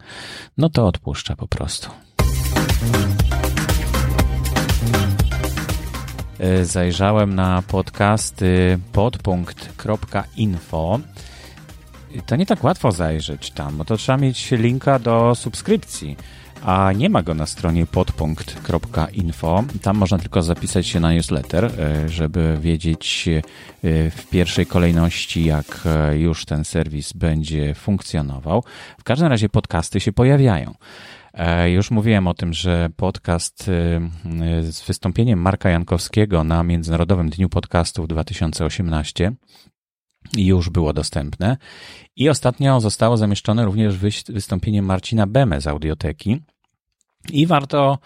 no 0.59 0.69
to 0.69 0.87
odpuszcza 0.87 1.37
po 1.37 1.49
prostu. 1.49 1.91
E, 6.39 6.65
zajrzałem 6.65 7.35
na 7.35 7.63
podcasty 7.63 8.79
podpunkt.info 8.93 11.01
to 12.27 12.37
nie 12.37 12.47
tak 12.47 12.65
łatwo 12.65 12.93
zajrzeć 12.93 13.51
tam, 13.51 13.77
bo 13.77 13.85
to 13.85 13.97
trzeba 13.97 14.19
mieć 14.19 14.51
linka 14.51 14.99
do 14.99 15.35
subskrypcji, 15.35 16.17
a 16.63 16.93
nie 16.93 17.11
ma 17.11 17.23
go 17.23 17.35
na 17.35 17.47
stronie 17.47 17.87
podpunkt.info. 17.87 19.65
Tam 19.83 19.97
można 19.97 20.19
tylko 20.19 20.43
zapisać 20.43 20.87
się 20.87 21.01
na 21.01 21.13
newsletter, 21.13 21.65
e, 21.65 22.09
żeby 22.09 22.59
wiedzieć 22.61 23.29
e, 23.29 23.43
w 24.11 24.27
pierwszej 24.31 24.67
kolejności, 24.67 25.45
jak 25.45 25.83
e, 25.87 26.19
już 26.19 26.45
ten 26.45 26.65
serwis 26.65 27.13
będzie 27.13 27.75
funkcjonował. 27.75 28.65
W 28.99 29.05
każdym 29.05 29.29
razie 29.29 29.49
podcasty 29.49 30.01
się 30.01 30.13
pojawiają. 30.13 30.75
Już 31.67 31.91
mówiłem 31.91 32.27
o 32.27 32.35
tym, 32.35 32.55
że 32.55 32.89
podcast 32.97 33.65
z 34.61 34.87
wystąpieniem 34.87 35.39
Marka 35.39 35.71
Jankowskiego 35.71 36.45
na 36.45 36.63
Międzynarodowym 36.63 37.31
Dniu 37.31 37.49
Podcastów 37.49 38.09
2018 38.09 39.33
już 40.45 40.71
było 40.71 40.93
dostępne. 40.93 41.57
I 42.17 42.29
ostatnio 42.29 42.81
zostało 42.81 43.17
zamieszczone 43.17 43.65
również 43.65 43.97
wystąpienie 44.29 44.83
Marcina 44.83 45.27
Beme 45.27 45.61
z 45.61 45.67
audioteki. 45.67 46.41
I 47.33 47.47
warto 47.47 47.99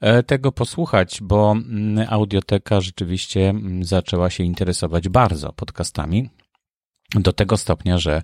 e, 0.00 0.22
tego 0.22 0.52
posłuchać, 0.52 1.18
bo 1.22 1.52
mm, 1.52 2.06
audioteka 2.10 2.80
rzeczywiście 2.80 3.48
mm, 3.48 3.84
zaczęła 3.84 4.30
się 4.30 4.44
interesować 4.44 5.08
bardzo 5.08 5.52
podcastami. 5.52 6.30
Do 7.14 7.32
tego 7.32 7.56
stopnia, 7.56 7.98
że 7.98 8.22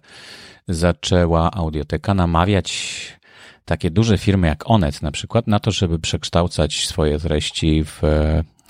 zaczęła 0.68 1.50
audioteka 1.50 2.14
namawiać 2.14 3.18
takie 3.64 3.90
duże 3.90 4.18
firmy 4.18 4.46
jak 4.46 4.70
Onet 4.70 5.02
na 5.02 5.10
przykład 5.10 5.46
na 5.46 5.60
to, 5.60 5.70
żeby 5.70 5.98
przekształcać 5.98 6.86
swoje 6.86 7.18
treści 7.18 7.84
w 7.84 8.02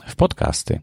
w 0.09 0.17
podcasty. 0.17 0.81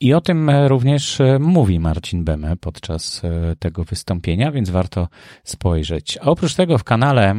I 0.00 0.14
o 0.14 0.20
tym 0.20 0.48
e, 0.48 0.68
również 0.68 1.20
e, 1.20 1.38
mówi 1.38 1.80
Marcin 1.80 2.24
Beme 2.24 2.56
podczas 2.56 3.24
e, 3.24 3.56
tego 3.56 3.84
wystąpienia, 3.84 4.52
więc 4.52 4.70
warto 4.70 5.08
spojrzeć. 5.44 6.18
A 6.18 6.24
oprócz 6.24 6.54
tego 6.54 6.78
w 6.78 6.84
kanale 6.84 7.34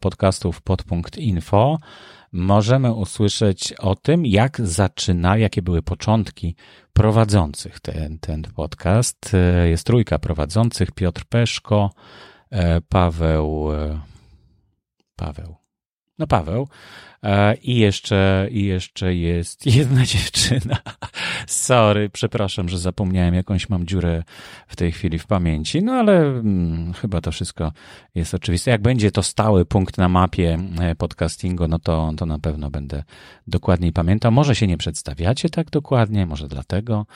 podcastów 0.00 0.62
podpunkt.info 0.62 1.78
możemy 2.32 2.92
usłyszeć 2.92 3.72
o 3.72 3.94
tym, 3.94 4.26
jak 4.26 4.60
zaczyna, 4.60 5.36
jakie 5.36 5.62
były 5.62 5.82
początki 5.82 6.56
prowadzących 6.92 7.80
ten, 7.80 8.18
ten 8.18 8.42
podcast. 8.42 9.32
Jest 9.64 9.86
trójka 9.86 10.18
prowadzących, 10.18 10.92
Piotr 10.92 11.24
Peszko, 11.24 11.90
Paweł, 12.88 13.68
Paweł, 15.16 15.56
no 16.18 16.26
Paweł, 16.26 16.68
I 17.62 17.76
jeszcze, 17.76 18.48
I 18.50 18.64
jeszcze 18.64 19.14
jest 19.14 19.66
jedna 19.76 20.04
dziewczyna. 20.06 20.78
Sorry, 21.46 22.10
przepraszam, 22.10 22.68
że 22.68 22.78
zapomniałem, 22.78 23.34
jakąś 23.34 23.68
mam 23.68 23.86
dziurę 23.86 24.22
w 24.66 24.76
tej 24.76 24.92
chwili 24.92 25.18
w 25.18 25.26
pamięci, 25.26 25.82
no 25.82 25.92
ale 25.92 26.12
hmm, 26.12 26.92
chyba 26.92 27.20
to 27.20 27.32
wszystko 27.32 27.72
jest 28.14 28.34
oczywiste. 28.34 28.70
Jak 28.70 28.82
będzie 28.82 29.10
to 29.10 29.22
stały 29.22 29.64
punkt 29.64 29.98
na 29.98 30.08
mapie 30.08 30.58
e, 30.80 30.94
podcastingu, 30.94 31.68
no 31.68 31.78
to, 31.78 32.12
to 32.16 32.26
na 32.26 32.38
pewno 32.38 32.70
będę 32.70 33.02
dokładniej 33.46 33.92
pamiętał. 33.92 34.32
Może 34.32 34.54
się 34.54 34.66
nie 34.66 34.76
przedstawiacie 34.76 35.48
tak 35.48 35.70
dokładnie, 35.70 36.26
może 36.26 36.48
dlatego. 36.48 37.06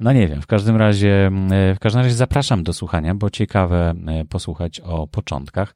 No 0.00 0.12
nie 0.12 0.28
wiem, 0.28 0.42
w 0.42 0.46
każdym 0.46 0.76
razie, 0.76 1.30
e, 1.50 1.74
w 1.74 1.78
każdym 1.78 2.02
razie 2.02 2.14
zapraszam 2.14 2.62
do 2.62 2.72
słuchania, 2.72 3.14
bo 3.14 3.30
ciekawe 3.30 3.94
posłuchać 4.28 4.80
o 4.80 5.06
początkach. 5.06 5.74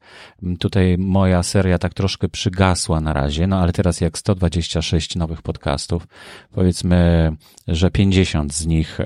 Tutaj 0.59 0.97
moja 0.97 1.43
seria 1.43 1.77
tak 1.77 1.93
troszkę 1.93 2.29
przygasła 2.29 3.01
na 3.01 3.13
razie, 3.13 3.47
no 3.47 3.59
ale 3.59 3.70
teraz 3.71 4.01
jak 4.01 4.17
126 4.17 5.15
nowych 5.15 5.41
podcastów, 5.41 6.07
powiedzmy, 6.51 7.31
że 7.67 7.91
50 7.91 8.53
z 8.53 8.65
nich 8.65 8.97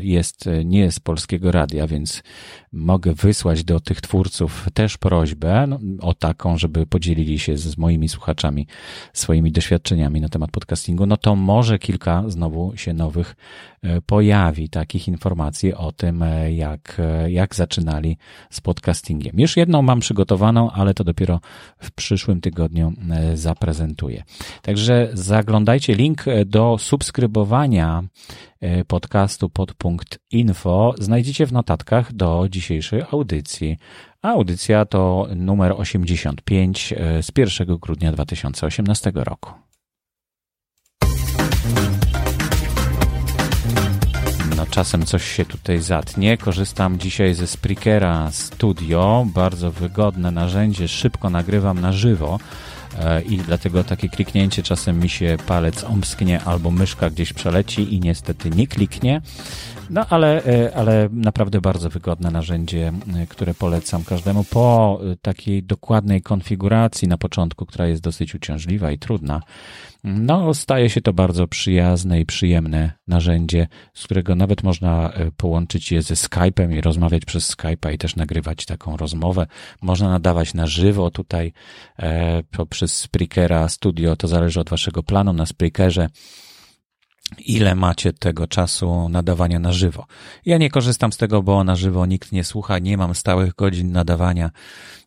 jest, 0.00 0.48
nie 0.64 0.78
jest 0.80 1.00
polskiego 1.00 1.52
radia, 1.52 1.86
więc 1.86 2.22
mogę 2.72 3.14
wysłać 3.14 3.64
do 3.64 3.80
tych 3.80 4.00
twórców 4.00 4.68
też 4.74 4.98
prośbę 4.98 5.66
no, 5.66 5.78
o 6.00 6.14
taką, 6.14 6.58
żeby 6.58 6.86
podzielili 6.86 7.38
się 7.38 7.56
z 7.58 7.78
moimi 7.78 8.08
słuchaczami 8.08 8.66
swoimi 9.12 9.52
doświadczeniami 9.52 10.20
na 10.20 10.28
temat 10.28 10.50
podcastingu, 10.50 11.06
no 11.06 11.16
to 11.16 11.36
może 11.36 11.78
kilka 11.78 12.24
znowu 12.26 12.76
się 12.76 12.92
nowych 12.92 13.36
e, 13.82 14.00
pojawi, 14.00 14.68
takich 14.68 15.08
informacji 15.08 15.74
o 15.74 15.92
tym, 15.92 16.22
e, 16.22 16.52
jak, 16.52 16.96
e, 16.98 17.32
jak 17.32 17.54
zaczynali 17.54 18.16
z 18.50 18.60
podcastingiem. 18.60 19.40
Już 19.40 19.56
jedną 19.56 19.82
mam 19.82 20.00
przygotowaną, 20.00 20.70
ale 20.70 20.94
to 20.94 21.04
dopiero 21.04 21.40
w 21.78 21.90
przyszłym 21.90 22.40
tygodniu 22.40 22.92
zaprezentuję. 23.34 23.81
Także 24.62 25.10
zaglądajcie 25.12 25.94
link 25.94 26.24
do 26.46 26.78
subskrybowania 26.78 28.02
E, 28.62 28.84
podcastu 28.84 29.50
podpunkt 29.50 30.18
info 30.30 30.94
znajdziecie 30.98 31.46
w 31.46 31.52
notatkach 31.52 32.12
do 32.12 32.46
dzisiejszej 32.50 33.02
audycji. 33.12 33.78
A 34.22 34.28
audycja 34.28 34.84
to 34.84 35.28
numer 35.36 35.72
85 35.76 36.92
e, 36.92 37.22
z 37.22 37.30
1 37.36 37.76
grudnia 37.76 38.12
2018 38.12 39.12
roku. 39.14 39.50
No, 44.56 44.66
czasem 44.70 45.06
coś 45.06 45.24
się 45.24 45.44
tutaj 45.44 45.78
zatnie. 45.78 46.36
Korzystam 46.36 46.98
dzisiaj 46.98 47.34
ze 47.34 47.46
Spreakera 47.46 48.30
Studio. 48.30 49.26
Bardzo 49.34 49.70
wygodne 49.70 50.30
narzędzie. 50.30 50.88
Szybko 50.88 51.30
nagrywam 51.30 51.80
na 51.80 51.92
żywo. 51.92 52.38
E, 52.98 53.22
i 53.22 53.36
dlatego 53.36 53.84
takie 53.84 54.08
kliknięcie 54.08 54.62
czasem 54.62 55.00
mi 55.00 55.08
się 55.08 55.36
palec 55.46 55.84
omsknie 55.84 56.40
albo 56.44 56.70
myszka 56.70 57.10
gdzieś 57.10 57.32
przeleci 57.32 57.94
i 57.94 58.00
niestety 58.00 58.50
nie 58.50 58.66
kliknie. 58.66 59.20
No 59.90 60.06
ale, 60.10 60.44
e, 60.44 60.76
ale 60.76 61.08
naprawdę 61.12 61.60
bardzo 61.60 61.90
wygodne 61.90 62.30
narzędzie, 62.30 62.92
e, 63.16 63.26
które 63.26 63.54
polecam 63.54 64.04
każdemu 64.04 64.44
po 64.44 65.00
takiej 65.22 65.62
dokładnej 65.62 66.22
konfiguracji 66.22 67.08
na 67.08 67.18
początku, 67.18 67.66
która 67.66 67.86
jest 67.86 68.02
dosyć 68.02 68.34
uciążliwa 68.34 68.90
i 68.90 68.98
trudna. 68.98 69.40
No, 70.04 70.54
staje 70.54 70.90
się 70.90 71.00
to 71.00 71.12
bardzo 71.12 71.46
przyjazne 71.48 72.20
i 72.20 72.26
przyjemne 72.26 72.92
narzędzie, 73.08 73.68
z 73.94 74.04
którego 74.04 74.34
nawet 74.34 74.62
można 74.62 75.12
e, 75.12 75.30
połączyć 75.30 75.92
je 75.92 76.02
ze 76.02 76.14
Skype'em 76.14 76.72
i 76.72 76.80
rozmawiać 76.80 77.24
przez 77.24 77.56
Skype'a 77.56 77.92
i 77.92 77.98
też 77.98 78.16
nagrywać 78.16 78.66
taką 78.66 78.96
rozmowę. 78.96 79.46
Można 79.82 80.10
nadawać 80.10 80.54
na 80.54 80.66
żywo 80.66 81.10
tutaj 81.10 81.52
e, 81.98 82.42
poprzez 82.42 82.96
Spreakera 82.96 83.68
Studio, 83.68 84.16
to 84.16 84.28
zależy 84.28 84.60
od 84.60 84.70
waszego 84.70 85.02
planu 85.02 85.32
na 85.32 85.46
Spreakerze 85.46 86.08
ile 87.38 87.74
macie 87.74 88.12
tego 88.12 88.46
czasu 88.46 89.08
nadawania 89.08 89.58
na 89.58 89.72
żywo. 89.72 90.06
Ja 90.46 90.58
nie 90.58 90.70
korzystam 90.70 91.12
z 91.12 91.16
tego, 91.16 91.42
bo 91.42 91.64
na 91.64 91.76
żywo 91.76 92.06
nikt 92.06 92.32
nie 92.32 92.44
słucha, 92.44 92.78
nie 92.78 92.96
mam 92.96 93.14
stałych 93.14 93.54
godzin 93.54 93.92
nadawania 93.92 94.50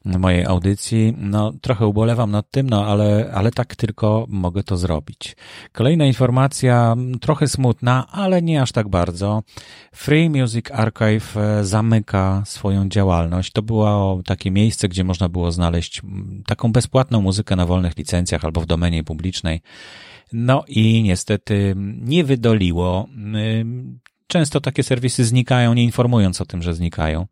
mojej 0.05 0.46
audycji. 0.46 1.13
No, 1.17 1.53
trochę 1.62 1.88
ubolewam 1.88 2.32
nad 2.32 2.51
tym, 2.51 2.70
no, 2.70 2.86
ale, 2.86 3.32
ale 3.34 3.51
tak 3.51 3.75
tylko 3.75 4.25
mogę 4.29 4.63
to 4.63 4.77
zrobić. 4.77 5.36
Kolejna 5.74 6.05
informacja, 6.05 6.96
trochę 7.22 7.48
smutna, 7.48 8.08
ale 8.12 8.41
nie 8.41 8.62
aż 8.62 8.72
tak 8.72 8.89
bardzo. 8.89 9.44
Free 9.91 10.29
Music 10.29 10.72
Archive 10.72 11.38
e, 11.38 11.63
zamyka 11.63 12.44
swoją 12.46 12.89
działalność. 12.89 13.51
To 13.51 13.62
było 13.62 14.22
takie 14.25 14.51
miejsce, 14.51 14.88
gdzie 14.88 15.03
można 15.03 15.29
było 15.29 15.51
znaleźć 15.51 16.01
taką 16.46 16.72
bezpłatną 16.72 17.22
muzykę 17.22 17.55
na 17.55 17.65
wolnych 17.65 17.98
licencjach 17.98 18.46
albo 18.46 18.62
w 18.62 18.65
domenie 18.65 19.03
publicznej. 19.03 19.62
No 20.34 20.63
i 20.67 21.03
niestety 21.03 21.74
nie 22.01 22.24
wydoliło. 22.24 23.08
Często 24.27 24.62
takie 24.62 24.84
serwisy 24.84 25.25
znikają, 25.25 25.74
nie 25.74 25.84
informując 25.84 26.41
o 26.41 26.46
tym, 26.46 26.62
że 26.62 26.74
znikają. 26.74 27.27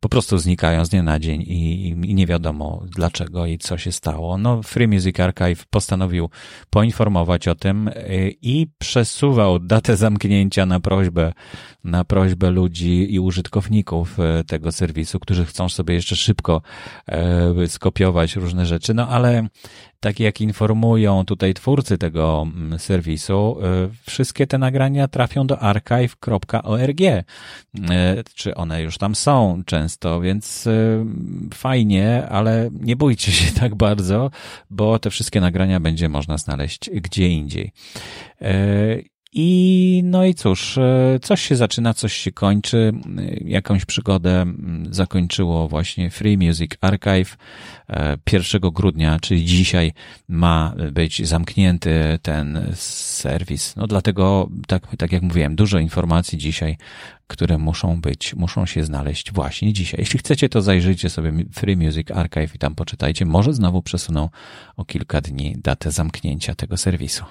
Po 0.00 0.08
prostu 0.08 0.38
znikają 0.38 0.84
z 0.84 0.88
dnia 0.88 1.02
na 1.02 1.18
dzień 1.18 1.42
i, 1.42 1.88
i, 1.88 2.14
nie 2.14 2.26
wiadomo 2.26 2.82
dlaczego 2.86 3.46
i 3.46 3.58
co 3.58 3.78
się 3.78 3.92
stało. 3.92 4.38
No, 4.38 4.62
Free 4.62 4.88
Music 4.88 5.20
Archive 5.20 5.66
postanowił 5.70 6.30
poinformować 6.70 7.48
o 7.48 7.54
tym 7.54 7.88
y, 7.88 8.34
i 8.42 8.66
przesuwał 8.78 9.58
datę 9.58 9.96
zamknięcia 9.96 10.66
na 10.66 10.80
prośbę, 10.80 11.32
na 11.84 12.04
prośbę 12.04 12.50
ludzi 12.50 13.14
i 13.14 13.20
użytkowników 13.20 14.18
y, 14.18 14.44
tego 14.44 14.72
serwisu, 14.72 15.20
którzy 15.20 15.44
chcą 15.44 15.68
sobie 15.68 15.94
jeszcze 15.94 16.16
szybko 16.16 16.62
y, 17.62 17.68
skopiować 17.68 18.36
różne 18.36 18.66
rzeczy. 18.66 18.94
No, 18.94 19.08
ale 19.08 19.48
tak 20.02 20.20
jak 20.20 20.40
informują 20.40 21.24
tutaj 21.24 21.54
twórcy 21.54 21.98
tego 21.98 22.46
mm, 22.54 22.78
serwisu, 22.78 23.56
y, 24.04 24.10
wszystkie 24.10 24.46
te 24.46 24.58
nagrania 24.58 25.08
trafią 25.08 25.46
do 25.46 25.58
archive.org. 25.58 27.00
Y, 27.00 27.24
czy 28.34 28.54
one 28.54 28.82
już 28.82 28.98
tam 28.98 29.14
są 29.14 29.62
często, 29.66 30.20
więc 30.20 30.66
y, 30.66 31.04
fajnie, 31.54 32.28
ale 32.28 32.70
nie 32.80 32.96
bójcie 32.96 33.32
się 33.32 33.54
tak 33.60 33.74
bardzo, 33.74 34.30
bo 34.70 34.98
te 34.98 35.10
wszystkie 35.10 35.40
nagrania 35.40 35.80
będzie 35.80 36.08
można 36.08 36.38
znaleźć 36.38 36.90
gdzie 36.90 37.28
indziej. 37.28 37.72
I 39.34 40.02
no 40.04 40.24
i 40.24 40.34
cóż, 40.34 40.78
e, 40.78 41.18
coś 41.22 41.42
się 41.42 41.56
zaczyna, 41.56 41.94
coś 41.94 42.12
się 42.12 42.32
kończy. 42.32 42.92
Jakąś 43.44 43.84
przygodę 43.84 44.46
zakończyło 44.90 45.68
właśnie 45.68 46.10
Free 46.10 46.38
Music 46.38 46.70
Archive. 46.80 47.36
1 48.32 48.64
e, 48.64 48.70
grudnia, 48.72 49.18
czyli 49.20 49.44
dzisiaj, 49.44 49.92
ma 50.28 50.74
być 50.92 51.28
zamknięty 51.28 52.18
ten 52.22 52.66
serwis. 52.74 53.76
No 53.76 53.86
dlatego, 53.86 54.48
tak, 54.66 54.96
tak 54.96 55.12
jak 55.12 55.22
mówiłem, 55.22 55.56
dużo 55.56 55.78
informacji 55.78 56.38
dzisiaj, 56.38 56.76
które 57.26 57.58
muszą 57.58 58.00
być, 58.00 58.34
muszą 58.34 58.66
się 58.66 58.84
znaleźć 58.84 59.32
właśnie 59.32 59.72
dzisiaj. 59.72 60.00
Jeśli 60.00 60.18
chcecie, 60.18 60.48
to 60.48 60.62
zajrzyjcie 60.62 61.10
sobie 61.10 61.32
Free 61.52 61.76
Music 61.76 62.10
Archive 62.10 62.54
i 62.54 62.58
tam 62.58 62.74
poczytajcie. 62.74 63.26
Może 63.26 63.52
znowu 63.52 63.82
przesuną 63.82 64.28
o 64.76 64.84
kilka 64.84 65.20
dni 65.20 65.56
datę 65.58 65.90
zamknięcia 65.90 66.54
tego 66.54 66.76
serwisu. 66.76 67.24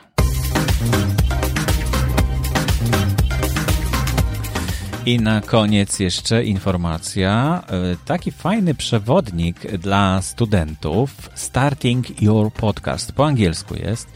I 5.05 5.19
na 5.19 5.41
koniec 5.41 5.99
jeszcze 5.99 6.43
informacja. 6.43 7.63
E, 7.67 7.95
taki 8.05 8.31
fajny 8.31 8.75
przewodnik 8.75 9.77
dla 9.77 10.21
studentów 10.21 11.29
Starting 11.35 12.21
Your 12.21 12.53
Podcast. 12.53 13.11
Po 13.11 13.25
angielsku 13.25 13.75
jest. 13.75 14.07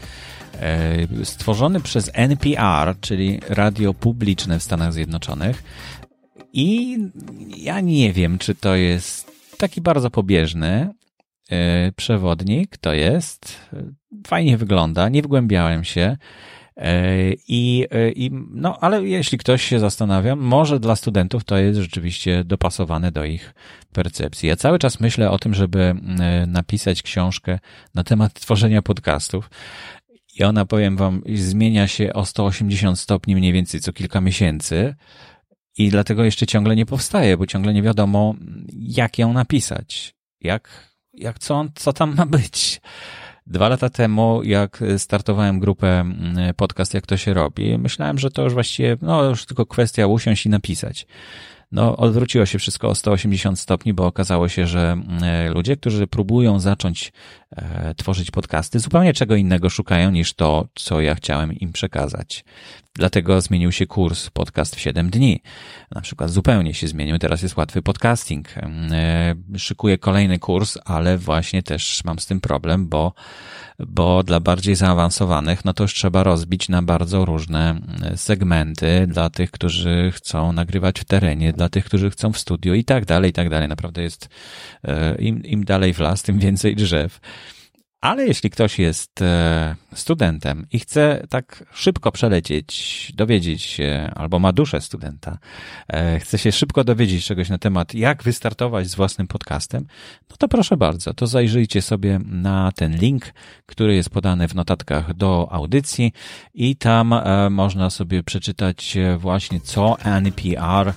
E, 0.60 1.24
stworzony 1.24 1.80
przez 1.80 2.10
NPR, 2.14 2.94
czyli 3.00 3.40
radio 3.48 3.94
publiczne 3.94 4.58
w 4.58 4.62
Stanach 4.62 4.92
Zjednoczonych. 4.92 5.62
I 6.52 6.98
ja 7.56 7.80
nie 7.80 8.12
wiem, 8.12 8.38
czy 8.38 8.54
to 8.54 8.74
jest 8.74 9.32
taki 9.58 9.80
bardzo 9.80 10.10
pobieżny 10.10 10.90
e, 11.50 11.92
przewodnik. 11.92 12.76
To 12.76 12.92
jest. 12.92 13.58
Fajnie 14.26 14.56
wygląda. 14.56 15.08
Nie 15.08 15.22
wgłębiałem 15.22 15.84
się. 15.84 16.16
E, 16.76 17.32
I, 17.48 17.86
e, 17.90 18.10
I, 18.10 18.30
no, 18.50 18.78
ale 18.80 19.04
jeśli 19.04 19.38
ktoś 19.38 19.62
się 19.62 19.80
zastanawia, 19.80 20.36
może 20.36 20.80
dla 20.80 20.96
studentów 20.96 21.44
to 21.44 21.58
jest 21.58 21.80
rzeczywiście 21.80 22.44
dopasowane 22.44 23.12
do 23.12 23.24
ich 23.24 23.54
percepcji. 23.92 24.48
Ja 24.48 24.56
cały 24.56 24.78
czas 24.78 25.00
myślę 25.00 25.30
o 25.30 25.38
tym, 25.38 25.54
żeby 25.54 25.94
e, 26.20 26.46
napisać 26.46 27.02
książkę 27.02 27.58
na 27.94 28.04
temat 28.04 28.34
tworzenia 28.34 28.82
podcastów. 28.82 29.50
I 30.38 30.44
ona, 30.44 30.64
powiem 30.66 30.96
wam, 30.96 31.22
zmienia 31.34 31.88
się 31.88 32.12
o 32.12 32.24
180 32.24 32.98
stopni 32.98 33.36
mniej 33.36 33.52
więcej 33.52 33.80
co 33.80 33.92
kilka 33.92 34.20
miesięcy. 34.20 34.94
I 35.78 35.88
dlatego 35.88 36.24
jeszcze 36.24 36.46
ciągle 36.46 36.76
nie 36.76 36.86
powstaje, 36.86 37.36
bo 37.36 37.46
ciągle 37.46 37.74
nie 37.74 37.82
wiadomo, 37.82 38.34
jak 38.72 39.18
ją 39.18 39.32
napisać. 39.32 40.14
Jak, 40.40 40.92
jak 41.14 41.38
co, 41.38 41.64
co 41.74 41.92
tam 41.92 42.14
ma 42.14 42.26
być. 42.26 42.80
Dwa 43.46 43.68
lata 43.68 43.90
temu, 43.90 44.42
jak 44.42 44.84
startowałem 44.98 45.60
grupę 45.60 46.00
mm, 46.00 46.54
podcast, 46.54 46.94
jak 46.94 47.06
to 47.06 47.16
się 47.16 47.34
robi, 47.34 47.78
myślałem, 47.78 48.18
że 48.18 48.30
to 48.30 48.42
już 48.42 48.54
właściwie, 48.54 48.96
no 49.02 49.24
już 49.24 49.46
tylko 49.46 49.66
kwestia 49.66 50.06
usiąść 50.06 50.46
i 50.46 50.48
napisać. 50.48 51.06
No, 51.72 51.96
odwróciło 51.96 52.46
się 52.46 52.58
wszystko 52.58 52.88
o 52.88 52.94
180 52.94 53.58
stopni, 53.60 53.94
bo 53.94 54.06
okazało 54.06 54.48
się, 54.48 54.66
że 54.66 54.92
mm, 54.92 55.52
ludzie, 55.54 55.76
którzy 55.76 56.06
próbują 56.06 56.58
zacząć 56.58 57.12
tworzyć 57.96 58.30
podcasty, 58.30 58.78
zupełnie 58.78 59.12
czego 59.12 59.36
innego 59.36 59.70
szukają 59.70 60.10
niż 60.10 60.34
to, 60.34 60.68
co 60.74 61.00
ja 61.00 61.14
chciałem 61.14 61.52
im 61.52 61.72
przekazać. 61.72 62.44
Dlatego 62.96 63.40
zmienił 63.40 63.72
się 63.72 63.86
kurs 63.86 64.30
podcast 64.30 64.76
w 64.76 64.80
7 64.80 65.10
dni. 65.10 65.42
Na 65.94 66.00
przykład 66.00 66.30
zupełnie 66.30 66.74
się 66.74 66.88
zmienił, 66.88 67.18
teraz 67.18 67.42
jest 67.42 67.56
łatwy 67.56 67.82
podcasting. 67.82 68.48
E, 68.58 69.34
szykuję 69.58 69.98
kolejny 69.98 70.38
kurs, 70.38 70.78
ale 70.84 71.18
właśnie 71.18 71.62
też 71.62 72.04
mam 72.04 72.18
z 72.18 72.26
tym 72.26 72.40
problem, 72.40 72.88
bo, 72.88 73.12
bo 73.78 74.22
dla 74.22 74.40
bardziej 74.40 74.74
zaawansowanych, 74.74 75.64
no 75.64 75.74
to 75.74 75.84
już 75.84 75.94
trzeba 75.94 76.22
rozbić 76.22 76.68
na 76.68 76.82
bardzo 76.82 77.24
różne 77.24 77.80
segmenty 78.16 79.06
dla 79.06 79.30
tych, 79.30 79.50
którzy 79.50 80.12
chcą 80.14 80.52
nagrywać 80.52 81.00
w 81.00 81.04
terenie, 81.04 81.52
dla 81.52 81.68
tych, 81.68 81.84
którzy 81.84 82.10
chcą 82.10 82.32
w 82.32 82.38
studio 82.38 82.74
i 82.74 82.84
tak 82.84 83.04
dalej, 83.04 83.30
i 83.30 83.34
tak 83.34 83.50
dalej. 83.50 83.68
Naprawdę 83.68 84.02
jest, 84.02 84.28
e, 84.84 85.16
im, 85.18 85.44
im 85.44 85.64
dalej 85.64 85.94
w 85.94 85.98
las, 85.98 86.22
tym 86.22 86.38
więcej 86.38 86.76
drzew. 86.76 87.20
Ale 88.00 88.26
jeśli 88.26 88.50
ktoś 88.50 88.78
jest 88.78 89.22
e, 89.22 89.76
studentem 89.94 90.66
i 90.72 90.78
chce 90.78 91.26
tak 91.30 91.64
szybko 91.72 92.12
przelecieć, 92.12 93.12
dowiedzieć 93.14 93.62
się, 93.62 94.10
albo 94.14 94.38
ma 94.38 94.52
duszę 94.52 94.80
studenta, 94.80 95.38
e, 95.88 96.20
chce 96.20 96.38
się 96.38 96.52
szybko 96.52 96.84
dowiedzieć 96.84 97.24
czegoś 97.24 97.48
na 97.48 97.58
temat, 97.58 97.94
jak 97.94 98.22
wystartować 98.22 98.88
z 98.88 98.94
własnym 98.94 99.26
podcastem, 99.26 99.86
no 100.30 100.36
to 100.36 100.48
proszę 100.48 100.76
bardzo, 100.76 101.14
to 101.14 101.26
zajrzyjcie 101.26 101.82
sobie 101.82 102.20
na 102.24 102.72
ten 102.72 102.96
link, 102.96 103.32
który 103.66 103.94
jest 103.94 104.10
podany 104.10 104.48
w 104.48 104.54
notatkach 104.54 105.14
do 105.14 105.48
audycji 105.50 106.12
i 106.54 106.76
tam 106.76 107.12
e, 107.12 107.50
można 107.50 107.90
sobie 107.90 108.22
przeczytać 108.22 108.96
właśnie, 109.18 109.60
co 109.60 109.96
NPR 110.04 110.92